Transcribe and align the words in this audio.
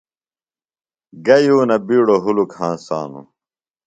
گہ 1.25 1.37
یونہ 1.45 1.77
بِیڈوۡ 1.87 2.21
ہُلُک 2.23 2.51
ہنسانوۡ؟ 2.59 3.27